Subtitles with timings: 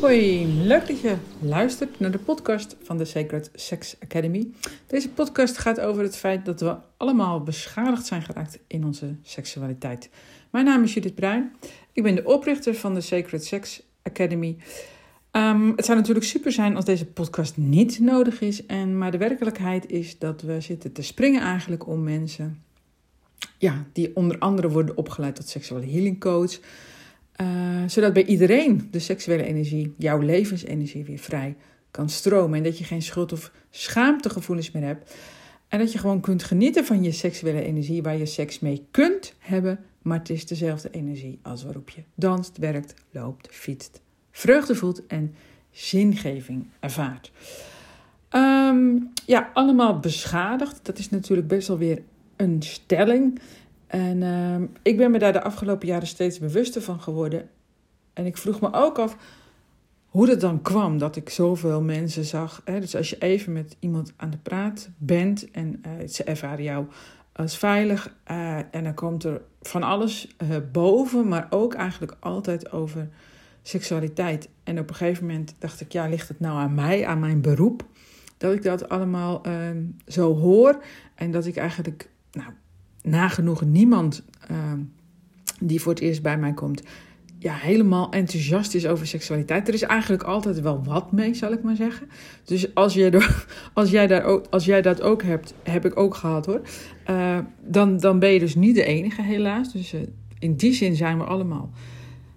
[0.00, 4.50] Hoi, leuk dat je luistert naar de podcast van de Sacred Sex Academy.
[4.86, 10.10] Deze podcast gaat over het feit dat we allemaal beschadigd zijn geraakt in onze seksualiteit.
[10.50, 11.52] Mijn naam is Judith Bruin.
[11.92, 14.56] Ik ben de oprichter van de Sacred Sex Academy.
[15.32, 18.66] Um, het zou natuurlijk super zijn als deze podcast niet nodig is.
[18.66, 22.66] En, maar de werkelijkheid is dat we zitten te springen eigenlijk om mensen...
[23.58, 26.58] Ja, die onder andere worden opgeleid tot seksuele healing coach...
[27.40, 31.56] Uh, zodat bij iedereen de seksuele energie, jouw levensenergie, weer vrij
[31.90, 32.58] kan stromen.
[32.58, 35.14] En dat je geen schuld- of schaamtegevoelens meer hebt.
[35.68, 39.34] En dat je gewoon kunt genieten van je seksuele energie, waar je seks mee kunt
[39.38, 39.78] hebben.
[40.02, 45.34] Maar het is dezelfde energie als waarop je danst, werkt, loopt, fietst, vreugde voelt en
[45.70, 47.32] zingeving ervaart.
[48.32, 50.80] Um, ja, allemaal beschadigd.
[50.82, 52.02] Dat is natuurlijk best wel weer
[52.38, 53.40] een stelling.
[53.86, 57.48] En uh, ik ben me daar de afgelopen jaren steeds bewuster van geworden.
[58.12, 59.16] En ik vroeg me ook af
[60.06, 62.62] hoe het dan kwam dat ik zoveel mensen zag.
[62.64, 62.80] Hè?
[62.80, 66.86] Dus als je even met iemand aan de praat bent en uh, ze ervaren jou
[67.32, 68.14] als veilig.
[68.30, 73.08] Uh, en dan komt er van alles uh, boven, maar ook eigenlijk altijd over
[73.62, 74.48] seksualiteit.
[74.64, 77.40] En op een gegeven moment dacht ik, ja, ligt het nou aan mij, aan mijn
[77.40, 77.84] beroep?
[78.36, 80.82] Dat ik dat allemaal ehm, zo hoor
[81.14, 82.50] en dat ik eigenlijk, nou,
[83.02, 84.72] nagenoeg niemand uh,
[85.60, 86.82] die voor het eerst bij mij komt,
[87.38, 89.68] ja, helemaal enthousiast is over seksualiteit.
[89.68, 92.08] Er is eigenlijk altijd wel wat mee, zal ik maar zeggen.
[92.44, 93.28] Dus als, je
[93.74, 96.60] als, jij, daar ook, als jij dat ook hebt, heb ik ook gehad hoor.
[97.10, 99.72] Uh, dan, dan ben je dus niet de enige, helaas.
[99.72, 100.00] Dus uh,
[100.38, 101.70] in die zin zijn we allemaal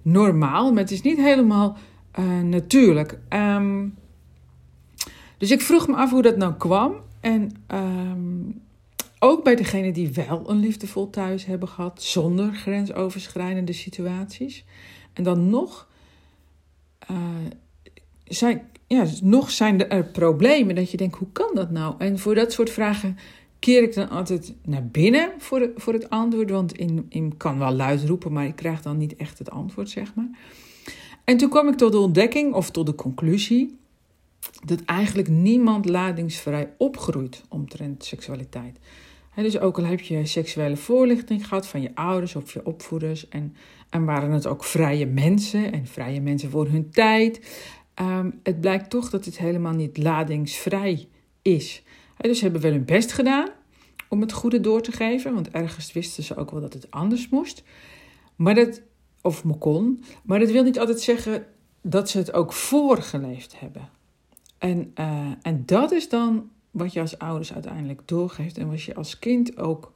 [0.02, 1.78] normaal, maar het is niet helemaal
[2.44, 3.20] natuurlijk.
[3.30, 3.96] Um,
[5.38, 6.94] dus ik vroeg me af hoe dat nou kwam.
[7.20, 8.62] En um,
[9.24, 14.66] ook bij degenen die wel een liefdevol thuis hebben gehad, zonder grensoverschrijdende situaties.
[15.14, 15.88] En dan nog,
[17.12, 17.18] uh,
[18.24, 21.96] zijn, ja, nog zijn er problemen dat je denkt, hoe kan dat nou?
[21.98, 23.18] En voor dat soort vragen
[23.60, 26.50] keer ik dan altijd naar binnen voor, voor het antwoord.
[26.50, 29.90] Want ik in kan wel luid roepen, maar ik krijg dan niet echt het antwoord,
[29.90, 30.30] zeg maar.
[31.24, 33.80] En toen kwam ik tot de ontdekking, of tot de conclusie,
[34.66, 38.80] dat eigenlijk niemand ladingsvrij opgroeit omtrent seksualiteit.
[39.36, 43.56] Dus ook al heb je seksuele voorlichting gehad van je ouders of je opvoeders, en,
[43.90, 47.40] en waren het ook vrije mensen en vrije mensen voor hun tijd,
[48.02, 51.08] um, het blijkt toch dat het helemaal niet ladingsvrij
[51.42, 51.84] is.
[52.18, 53.50] Dus ze hebben wel hun best gedaan
[54.10, 57.30] om het goede door te geven, want ergens wisten ze ook wel dat het anders
[57.30, 57.64] moest.
[58.36, 58.82] Maar dat,
[59.22, 61.46] of me kon, maar dat wil niet altijd zeggen
[61.82, 63.90] dat ze het ook voorgeleefd hebben.
[64.58, 68.96] En, uh, en dat is dan wat je als ouders uiteindelijk doorgeeft en wat je
[68.96, 69.94] als kind ook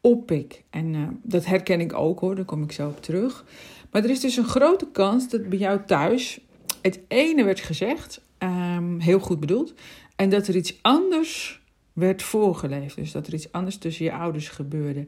[0.00, 0.62] oppikt.
[0.70, 3.44] En uh, dat herken ik ook hoor, daar kom ik zo op terug.
[3.90, 6.40] Maar er is dus een grote kans dat bij jou thuis
[6.82, 9.74] het ene werd gezegd, um, heel goed bedoeld,
[10.16, 11.60] en dat er iets anders
[11.92, 12.96] werd voorgeleefd.
[12.96, 15.06] Dus dat er iets anders tussen je ouders gebeurde.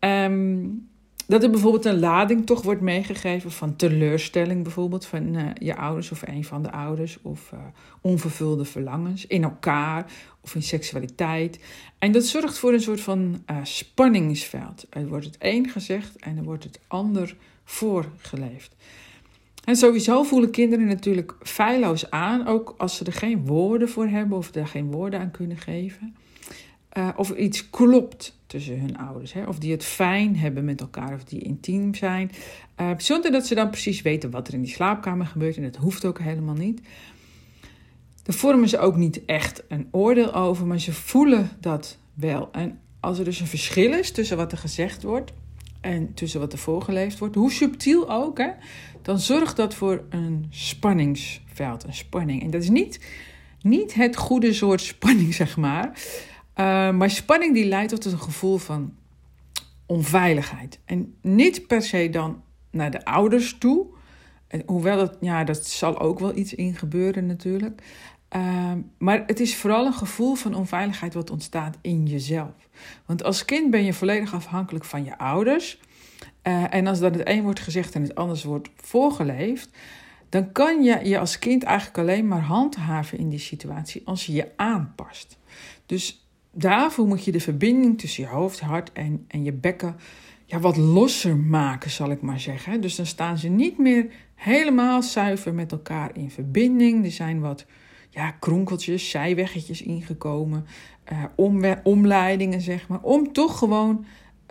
[0.00, 0.88] Um,
[1.28, 6.10] dat er bijvoorbeeld een lading toch wordt meegegeven van teleurstelling, bijvoorbeeld van uh, je ouders
[6.10, 7.60] of een van de ouders, of uh,
[8.00, 11.60] onvervulde verlangens in elkaar of in seksualiteit.
[11.98, 14.86] En dat zorgt voor een soort van uh, spanningsveld.
[14.90, 18.76] Er wordt het een gezegd en er wordt het ander voorgeleefd.
[19.64, 24.38] En sowieso voelen kinderen natuurlijk feilloos aan, ook als ze er geen woorden voor hebben
[24.38, 26.14] of er geen woorden aan kunnen geven.
[26.98, 29.32] Uh, of iets klopt tussen hun ouders.
[29.32, 29.44] Hè?
[29.44, 32.30] Of die het fijn hebben met elkaar, of die intiem zijn.
[32.80, 35.56] Uh, zonder dat ze dan precies weten wat er in die slaapkamer gebeurt.
[35.56, 36.80] En dat hoeft ook helemaal niet.
[38.22, 42.48] Daar vormen ze ook niet echt een oordeel over, maar ze voelen dat wel.
[42.52, 45.32] En als er dus een verschil is tussen wat er gezegd wordt
[45.80, 48.50] en tussen wat er voorgeleefd wordt, hoe subtiel ook, hè,
[49.02, 52.42] dan zorgt dat voor een spanningsveld, een spanning.
[52.42, 53.00] En dat is niet,
[53.62, 55.92] niet het goede soort spanning, zeg maar.
[56.60, 58.94] Uh, maar spanning die leidt tot een gevoel van
[59.86, 60.80] onveiligheid.
[60.84, 63.86] En niet per se dan naar de ouders toe.
[64.66, 67.82] Hoewel dat, ja, dat zal ook wel iets in gebeuren natuurlijk.
[68.36, 72.68] Uh, maar het is vooral een gevoel van onveiligheid wat ontstaat in jezelf.
[73.06, 75.80] Want als kind ben je volledig afhankelijk van je ouders.
[76.42, 79.70] Uh, en als dan het een wordt gezegd en het anders wordt voorgeleefd,
[80.28, 84.32] dan kan je je als kind eigenlijk alleen maar handhaven in die situatie als je
[84.32, 85.38] je aanpast.
[85.86, 89.96] Dus daarvoor moet je de verbinding tussen je hoofd, hart en, en je bekken
[90.44, 92.80] ja, wat losser maken, zal ik maar zeggen.
[92.80, 97.04] Dus dan staan ze niet meer helemaal zuiver met elkaar in verbinding.
[97.04, 97.66] Er zijn wat
[98.10, 100.66] ja, kronkeltjes, zijweggetjes ingekomen,
[101.12, 103.02] uh, omleidingen, zeg maar.
[103.02, 104.04] Om toch gewoon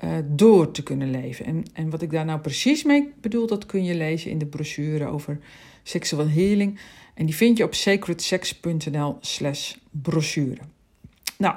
[0.03, 1.45] uh, door te kunnen leven.
[1.45, 4.45] En, en wat ik daar nou precies mee bedoel, dat kun je lezen in de
[4.45, 5.39] brochure over
[5.83, 6.79] sexual healing.
[7.13, 10.61] En die vind je op sacredsex.nl slash brochure.
[11.37, 11.55] Nou,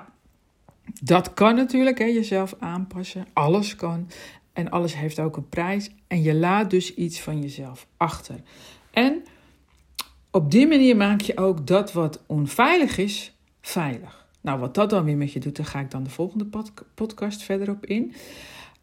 [1.03, 3.27] dat kan natuurlijk, hè, jezelf aanpassen.
[3.33, 4.09] Alles kan.
[4.53, 5.91] En alles heeft ook een prijs.
[6.07, 8.41] En je laat dus iets van jezelf achter.
[8.91, 9.23] En
[10.31, 14.27] op die manier maak je ook dat wat onveilig is, veilig.
[14.41, 16.47] Nou, wat dat dan weer met je doet, daar ga ik dan de volgende
[16.95, 18.15] podcast verder op in.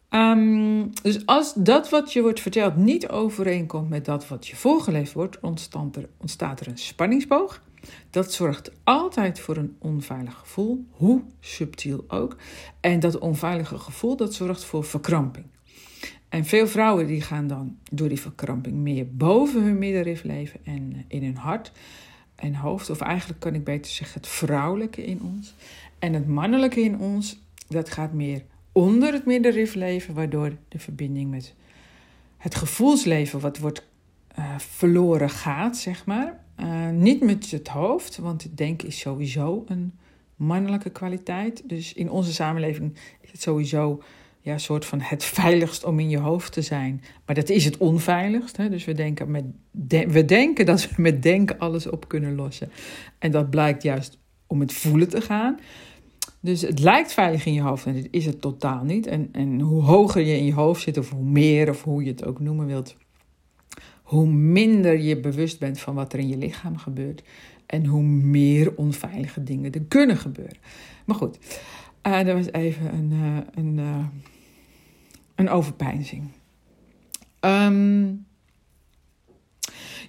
[0.10, 5.14] Ehm, dus als dat wat je wordt verteld niet overeenkomt met dat wat je voorgeleefd
[5.14, 7.62] wordt, ontstaat er, ontstaat er een spanningsboog.
[8.10, 12.36] Dat zorgt altijd voor een onveilig gevoel, hoe subtiel ook.
[12.80, 15.46] En dat onveilige gevoel dat zorgt voor verkramping.
[16.30, 20.94] En veel vrouwen die gaan dan door die verkramping meer boven hun middenrif leven en
[20.94, 21.72] eh, in hun hart
[22.36, 22.90] en hoofd.
[22.90, 25.56] Of eigenlijk kan ik beter zeggen het vrouwelijke in ons.
[26.00, 31.30] En het mannelijke in ons, dat gaat meer onder het middenrif leven, waardoor de verbinding
[31.30, 31.54] met
[32.38, 33.88] het gevoelsleven wat wordt
[34.40, 36.46] uh, verloren gaat, zeg maar.
[36.60, 39.94] Uh, niet met het hoofd, want denken is sowieso een
[40.36, 41.70] mannelijke kwaliteit.
[41.70, 44.02] Dus in onze samenleving is het sowieso
[44.42, 47.02] ja, een soort van het veiligst om in je hoofd te zijn.
[47.26, 48.58] Maar dat is het onveiligst.
[48.58, 48.70] Hè?
[48.70, 49.46] Dus we denken, met
[50.08, 52.72] we denken dat we met denken alles op kunnen lossen.
[53.20, 55.60] En dat blijkt juist om het voelen te gaan.
[56.40, 59.08] Dus het lijkt veilig in je hoofd en dit is het totaal niet.
[59.08, 62.10] En, en hoe hoger je in je hoofd zit, of hoe meer, of hoe je
[62.10, 62.96] het ook noemen wilt,
[64.08, 67.24] hoe minder je bewust bent van wat er in je lichaam gebeurt.
[67.66, 70.58] En hoe meer onveilige dingen er kunnen gebeuren.
[71.06, 71.38] Maar goed,
[72.02, 74.06] dat was even een, uh, een, uh,
[75.36, 76.24] een overpeinzing.
[77.40, 78.26] Um,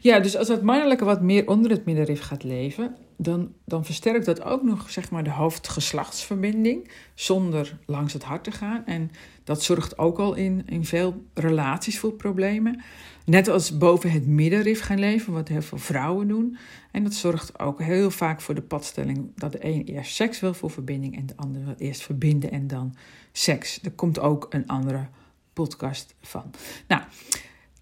[0.00, 4.25] ja, dus als dat mannelijke wat meer onder het middenrif gaat leven, dan, dan versterkt
[4.25, 8.87] dat ook nog zeg maar, de hoofdgeslachtsverbinding zonder langs het hart te gaan.
[8.87, 9.11] En
[9.44, 12.82] dat zorgt ook al in, in veel relaties voor problemen.
[13.25, 16.56] Net als boven het middenrif gaan leven, wat heel veel vrouwen doen.
[16.91, 20.55] En dat zorgt ook heel vaak voor de padstelling dat de een eerst seks wil
[20.55, 22.94] voor verbinding en de ander wil eerst verbinden en dan
[23.32, 23.79] seks.
[23.82, 25.06] Er komt ook een andere
[25.53, 26.50] podcast van.
[26.88, 27.03] Nou,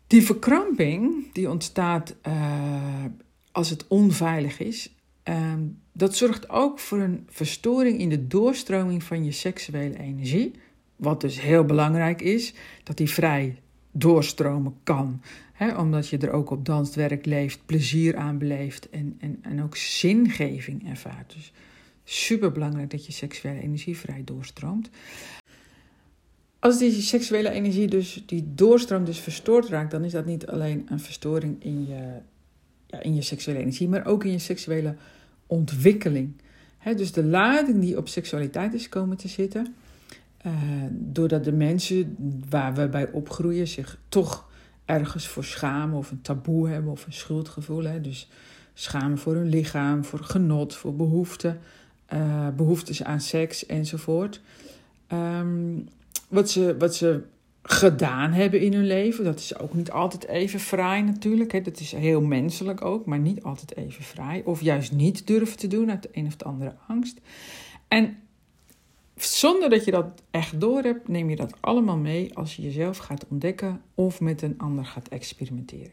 [0.06, 3.04] die verkramping die ontstaat uh,
[3.52, 4.95] als het onveilig is,
[5.28, 5.52] uh,
[5.92, 10.52] dat zorgt ook voor een verstoring in de doorstroming van je seksuele energie.
[10.96, 15.20] Wat dus heel belangrijk is, dat die vrij doorstromen kan.
[15.52, 19.62] Hè, omdat je er ook op danst, werk, leeft, plezier aan beleeft en, en, en
[19.62, 21.32] ook zingeving ervaart.
[21.32, 21.52] Dus
[22.04, 24.90] super belangrijk dat je seksuele energie vrij doorstroomt.
[26.58, 30.86] Als die seksuele energie dus, die doorstroom dus verstoord raakt, dan is dat niet alleen
[30.88, 32.18] een verstoring in je,
[32.96, 34.94] ja, in je seksuele energie, maar ook in je seksuele
[35.46, 36.32] ontwikkeling.
[36.96, 39.74] dus de lading die op seksualiteit is komen te zitten,
[40.46, 40.52] uh,
[40.90, 42.16] doordat de mensen
[42.48, 44.48] waar we bij opgroeien zich toch
[44.84, 48.02] ergens voor schamen of een taboe hebben of een schuldgevoel.
[48.02, 48.28] Dus
[48.74, 51.60] schamen voor hun lichaam, voor genot, voor behoeften,
[52.12, 54.40] uh, behoeftes aan seks enzovoort.
[55.12, 55.88] Um,
[56.28, 57.22] wat ze, wat ze
[57.68, 59.24] gedaan hebben in hun leven.
[59.24, 61.52] Dat is ook niet altijd even fraai natuurlijk.
[61.52, 61.60] Hè.
[61.60, 64.42] Dat is heel menselijk ook, maar niet altijd even fraai.
[64.44, 67.20] Of juist niet durven te doen uit de een of de andere angst.
[67.88, 68.16] En
[69.16, 72.96] zonder dat je dat echt door hebt, neem je dat allemaal mee als je jezelf
[72.96, 75.92] gaat ontdekken of met een ander gaat experimenteren.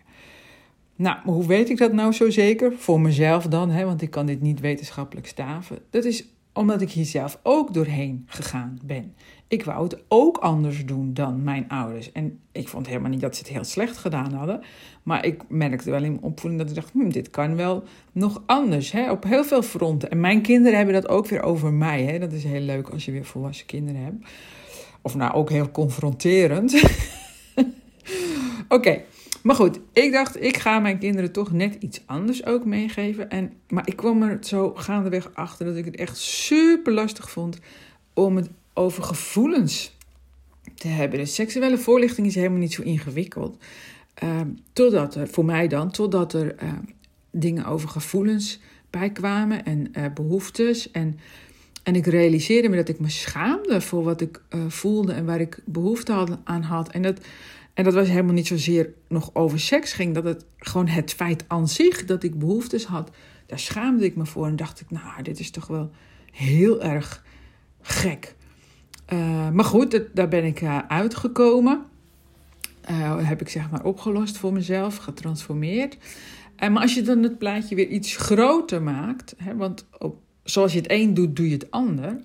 [0.95, 2.73] Nou, hoe weet ik dat nou zo zeker?
[2.77, 5.79] Voor mezelf dan, hè, want ik kan dit niet wetenschappelijk staven.
[5.89, 9.15] Dat is omdat ik hier zelf ook doorheen gegaan ben.
[9.47, 12.11] Ik wou het ook anders doen dan mijn ouders.
[12.11, 14.61] En ik vond helemaal niet dat ze het heel slecht gedaan hadden.
[15.03, 18.43] Maar ik merkte wel in mijn opvoeding dat ik dacht: hm, dit kan wel nog
[18.45, 18.91] anders.
[18.91, 19.11] Hè?
[19.11, 20.09] Op heel veel fronten.
[20.11, 22.03] En mijn kinderen hebben dat ook weer over mij.
[22.03, 22.19] Hè?
[22.19, 24.25] Dat is heel leuk als je weer volwassen kinderen hebt.
[25.01, 26.81] Of nou ook heel confronterend.
[28.67, 29.01] Oké.
[29.43, 33.29] Maar goed, ik dacht, ik ga mijn kinderen toch net iets anders ook meegeven.
[33.29, 37.59] En, maar ik kwam er zo gaandeweg achter dat ik het echt super lastig vond
[38.13, 39.95] om het over gevoelens
[40.75, 41.19] te hebben.
[41.19, 43.57] De seksuele voorlichting is helemaal niet zo ingewikkeld.
[44.23, 44.41] Uh,
[44.73, 46.69] totdat er, voor mij dan, totdat er uh,
[47.31, 48.59] dingen over gevoelens
[48.89, 50.91] bijkwamen en uh, behoeftes.
[50.91, 51.19] En,
[51.83, 55.39] en ik realiseerde me dat ik me schaamde voor wat ik eh, voelde en waar
[55.39, 56.89] ik behoefte aan had.
[56.89, 57.19] En dat,
[57.73, 60.13] en dat was helemaal niet zozeer nog over seks ging.
[60.13, 63.11] Dat het gewoon het feit aan zich dat ik behoeftes had,
[63.45, 64.47] daar schaamde ik me voor.
[64.47, 65.91] En dacht ik, nou, dit is toch wel
[66.31, 67.23] heel erg
[67.81, 68.35] gek.
[69.13, 71.83] Uh, maar goed, daar ben ik uh, uitgekomen.
[72.89, 75.97] Uh, heb ik zeg maar opgelost voor mezelf, getransformeerd.
[76.59, 80.77] maar als je dan het plaatje weer iets groter maakt, hè, want op, zoals je
[80.77, 82.23] het een doet, doe je het ander.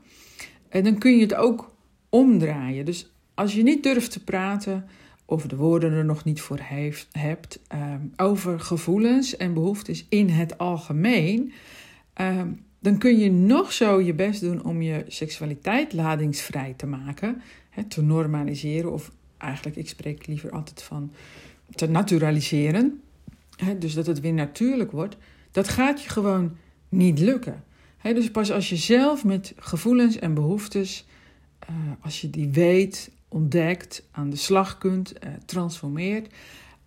[0.68, 1.74] En dan kun je het ook
[2.08, 2.84] omdraaien.
[2.84, 4.88] Dus als je niet durft te praten
[5.30, 10.28] of de woorden er nog niet voor heeft, hebt ehm, over gevoelens en behoeftes in
[10.28, 11.52] het algemeen,
[12.12, 17.42] ehm, dan kun je nog zo je best doen om je seksualiteit ladingsvrij te maken,
[17.88, 21.12] te normaliseren of eigenlijk, ik spreek liever altijd van
[21.70, 23.00] te naturaliseren,
[23.56, 25.16] hè, dus dat het weer natuurlijk wordt.
[25.50, 26.56] Dat gaat je gewoon
[26.88, 27.64] niet lukken.
[28.02, 31.06] dus pas als je zelf met gevoelens en behoeftes,
[31.70, 36.34] uh, als je die weet, ontdekt, aan de slag kunt, uh, transformeert,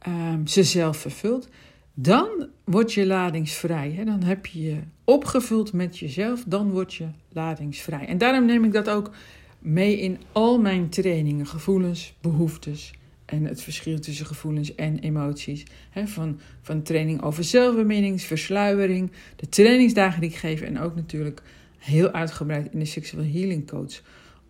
[0.07, 1.49] uh, ze zelf vervult,
[1.93, 3.91] dan word je ladingsvrij.
[3.91, 4.03] Hè?
[4.03, 8.05] Dan heb je je opgevuld met jezelf, dan word je ladingsvrij.
[8.05, 9.11] En daarom neem ik dat ook
[9.59, 12.91] mee in al mijn trainingen, gevoelens, behoeftes,
[13.31, 15.63] en het verschil tussen gevoelens en emoties.
[16.05, 21.41] van, van training over zelfbeminning, versluiering, de trainingsdagen die ik geef en ook natuurlijk
[21.77, 24.01] heel uitgebreid in de Sexual Healing Coach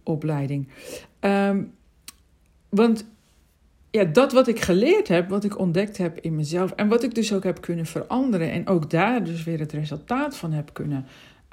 [0.04, 0.68] opleiding.
[1.20, 1.64] Ehm,
[2.72, 3.06] want
[3.92, 7.16] ja, dat wat ik geleerd heb, wat ik ontdekt heb in mezelf en wat ik
[7.16, 11.06] dus ook heb kunnen veranderen en ook daar dus weer het resultaat van heb kunnen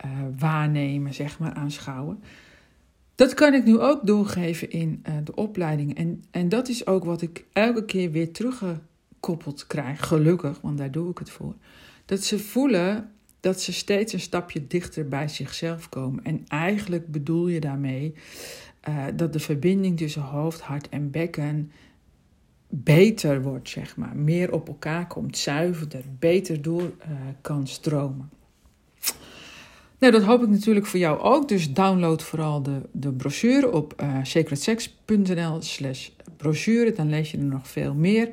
[0.05, 2.23] uh, waarnemen, zeg maar, aanschouwen
[3.19, 5.97] dat kan ik nu ook doorgeven in uh, de opleiding.
[5.97, 10.91] En, en dat is ook wat ik elke keer weer teruggekoppeld krijg, gelukkig, want daar
[10.91, 11.55] doe ik het voor.
[12.05, 13.11] Dat ze voelen
[13.41, 16.25] dat ze steeds een stapje dichter bij zichzelf komen.
[16.25, 18.15] En eigenlijk bedoel je daarmee
[18.89, 21.71] uh, dat de verbinding tussen hoofd, hart en bekken
[22.69, 24.17] beter wordt, zeg maar.
[24.17, 28.31] Meer op elkaar komt, zuiverder, beter door uh, kan stromen.
[29.99, 31.49] Nou, dat hoop ik natuurlijk voor jou ook.
[31.49, 36.93] Dus download vooral de, de brochure op uh, sacredsex.nl slash brochure.
[36.93, 38.31] Dan lees je er nog veel meer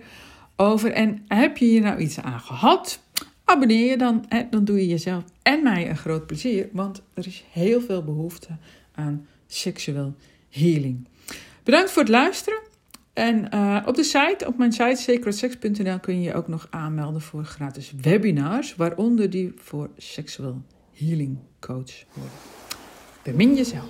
[0.55, 0.91] over.
[0.91, 3.03] En heb je hier nou iets aan gehad?
[3.43, 4.25] Abonneer je dan.
[4.27, 4.43] Hè?
[4.49, 6.69] Dan doe je jezelf en mij een groot plezier.
[6.71, 8.57] Want er is heel veel behoefte
[8.91, 10.15] aan seksueel
[10.55, 11.07] healing.
[11.63, 12.59] Bedankt voor het luisteren.
[13.13, 17.21] En uh, op de site, op mijn site sacredsex.nl kun je je ook nog aanmelden
[17.21, 18.75] voor gratis webinars.
[18.75, 20.61] Waaronder die voor seksueel
[20.93, 22.33] healing coach worden.
[23.23, 23.89] Bemin jezelf.